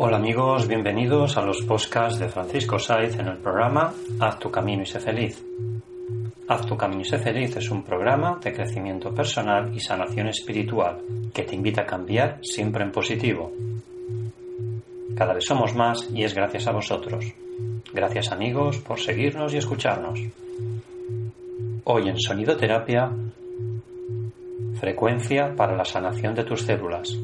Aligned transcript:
Hola 0.00 0.18
amigos, 0.18 0.68
bienvenidos 0.68 1.36
a 1.38 1.42
los 1.42 1.62
podcasts 1.62 2.20
de 2.20 2.28
Francisco 2.28 2.78
Saiz 2.78 3.18
en 3.18 3.26
el 3.26 3.38
programa 3.38 3.92
Haz 4.20 4.38
tu 4.38 4.48
camino 4.48 4.84
y 4.84 4.86
sé 4.86 5.00
feliz. 5.00 5.44
Haz 6.46 6.66
tu 6.66 6.76
camino 6.76 7.00
y 7.00 7.04
sé 7.04 7.18
feliz 7.18 7.56
es 7.56 7.68
un 7.68 7.82
programa 7.82 8.38
de 8.40 8.52
crecimiento 8.52 9.12
personal 9.12 9.74
y 9.74 9.80
sanación 9.80 10.28
espiritual 10.28 11.00
que 11.34 11.42
te 11.42 11.56
invita 11.56 11.80
a 11.80 11.86
cambiar 11.86 12.38
siempre 12.42 12.84
en 12.84 12.92
positivo. 12.92 13.50
Cada 15.16 15.34
vez 15.34 15.44
somos 15.44 15.74
más 15.74 16.08
y 16.14 16.22
es 16.22 16.32
gracias 16.32 16.68
a 16.68 16.72
vosotros. 16.72 17.34
Gracias 17.92 18.30
amigos 18.30 18.78
por 18.78 19.00
seguirnos 19.00 19.52
y 19.52 19.56
escucharnos. 19.56 20.20
Hoy 21.82 22.08
en 22.08 22.20
Sonido 22.20 22.56
Terapia, 22.56 23.10
frecuencia 24.78 25.56
para 25.56 25.74
la 25.74 25.84
sanación 25.84 26.36
de 26.36 26.44
tus 26.44 26.62
células. 26.62 27.18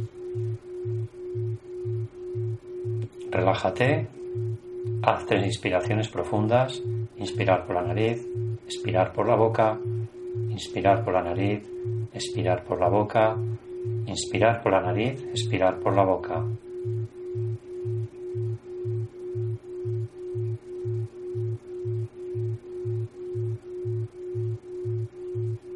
Relájate, 3.44 4.08
haz 5.02 5.26
tres 5.26 5.44
inspiraciones 5.44 6.08
profundas, 6.08 6.82
inspirar 7.18 7.66
por 7.66 7.76
la 7.76 7.82
nariz, 7.82 8.26
expirar 8.64 9.12
por 9.12 9.28
la 9.28 9.36
boca, 9.36 9.78
inspirar 10.48 11.04
por 11.04 11.12
la 11.12 11.24
nariz, 11.24 11.62
expirar 12.14 12.64
por 12.64 12.80
la 12.80 12.88
boca, 12.88 13.36
inspirar 14.06 14.62
por 14.62 14.72
la 14.72 14.80
nariz, 14.80 15.22
expirar 15.24 15.78
por 15.78 15.94
la 15.94 16.04
boca. 16.04 16.42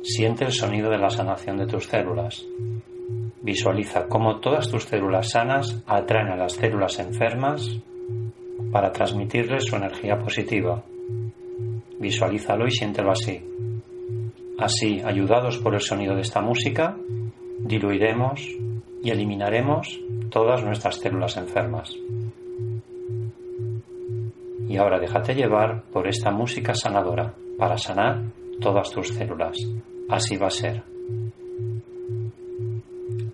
Siente 0.03 0.47
el 0.47 0.53
sonido 0.53 0.89
de 0.89 0.97
la 0.97 1.11
sanación 1.11 1.59
de 1.59 1.67
tus 1.67 1.85
células. 1.85 2.47
Visualiza 3.49 4.09
cómo 4.09 4.41
todas 4.41 4.71
tus 4.71 4.85
células 4.85 5.31
sanas 5.31 5.83
atraen 5.87 6.29
a 6.29 6.37
las 6.37 6.53
células 6.53 6.99
enfermas 6.99 7.81
para 8.71 8.93
transmitirles 8.93 9.65
su 9.65 9.77
energía 9.77 10.19
positiva. 10.19 10.85
Visualízalo 11.99 12.67
y 12.67 12.71
siéntelo 12.71 13.11
así. 13.11 13.41
Así, 14.59 15.01
ayudados 15.03 15.57
por 15.57 15.73
el 15.73 15.81
sonido 15.81 16.15
de 16.15 16.21
esta 16.21 16.43
música, 16.43 16.95
diluiremos 17.61 18.47
y 19.03 19.09
eliminaremos 19.09 19.99
todas 20.29 20.63
nuestras 20.63 20.97
células 20.97 21.39
enfermas. 21.39 21.89
Y 24.69 24.77
ahora 24.77 24.99
déjate 24.99 25.35
llevar 25.35 25.85
por 25.85 26.07
esta 26.07 26.31
música 26.31 26.75
sanadora 26.75 27.33
para 27.57 27.79
sanar 27.79 28.25
todas 28.61 28.91
tus 28.91 29.09
células. 29.09 29.57
Así 30.11 30.37
va 30.37 30.49
a 30.49 30.51
ser. 30.51 30.98